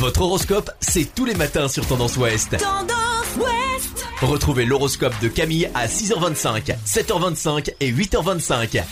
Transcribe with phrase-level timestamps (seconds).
[0.00, 2.56] Votre horoscope, c'est tous les matins sur Tendance Ouest.
[2.56, 8.82] Tendance Ouest Retrouvez l'horoscope de Camille à 6h25, 7h25 et 8h25.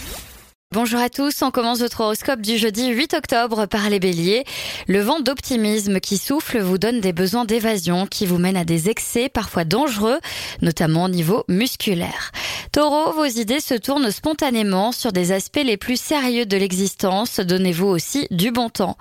[0.74, 4.44] Bonjour à tous, on commence votre horoscope du jeudi 8 octobre par les béliers.
[4.86, 8.90] Le vent d'optimisme qui souffle vous donne des besoins d'évasion qui vous mènent à des
[8.90, 10.18] excès parfois dangereux,
[10.60, 12.32] notamment au niveau musculaire.
[12.72, 17.40] Taureau, vos idées se tournent spontanément sur des aspects les plus sérieux de l'existence.
[17.40, 18.98] Donnez-vous aussi du bon temps.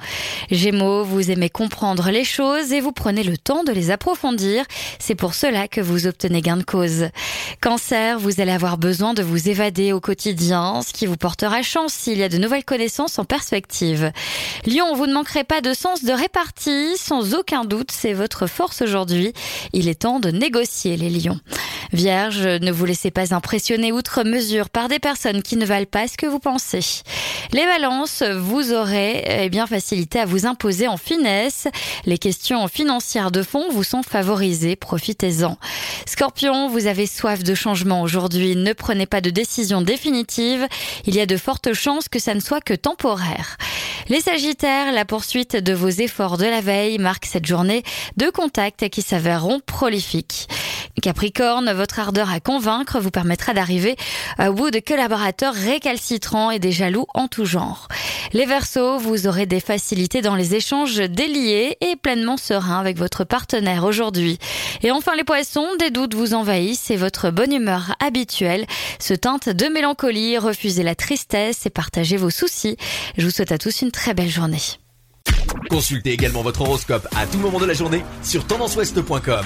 [0.50, 4.64] Gémeaux, vous aimez comprendre les choses et vous prenez le temps de les approfondir.
[5.00, 7.10] C'est pour cela que vous obtenez gain de cause.
[7.62, 11.94] Cancer, vous allez avoir besoin de vous évader au quotidien, ce qui vous portera chance
[11.94, 14.12] s'il y a de nouvelles connaissances en perspective.
[14.66, 16.98] Lion, vous ne manquerez pas de sens de répartie.
[16.98, 19.34] Sans aucun doute, c'est votre force aujourd'hui.
[19.74, 21.40] Il est temps de négocier les lions.
[21.94, 26.08] Vierge, ne vous laissez pas impressionner outre mesure par des personnes qui ne valent pas
[26.08, 27.04] ce que vous pensez.
[27.54, 31.68] Les balances, vous aurez eh bien facilité à vous imposer en finesse.
[32.06, 35.58] Les questions financières de fond vous sont favorisées, profitez-en.
[36.06, 40.68] Scorpion, vous avez soif de changement aujourd'hui, ne prenez pas de décision définitive.
[41.06, 43.58] Il y a de fortes chances que ça ne soit que temporaire.
[44.10, 47.84] Les Sagittaires, la poursuite de vos efforts de la veille marque cette journée
[48.18, 50.48] de contacts qui s'avèreront prolifiques.
[51.02, 53.96] Capricorne, votre ardeur à convaincre vous permettra d'arriver
[54.40, 57.88] au bout de collaborateurs récalcitrants et des jaloux en tout genre.
[58.34, 63.24] Les Verseaux, vous aurez des facilités dans les échanges déliés et pleinement serein avec votre
[63.24, 64.40] partenaire aujourd'hui.
[64.82, 68.66] Et enfin les Poissons, des doutes vous envahissent et votre bonne humeur habituelle
[69.00, 70.38] se teinte de mélancolie.
[70.38, 72.78] Refusez la tristesse et partagez vos soucis.
[73.18, 74.62] Je vous souhaite à tous une très belle journée.
[75.70, 79.46] Consultez également votre horoscope à tout moment de la journée sur tendanceouest.com.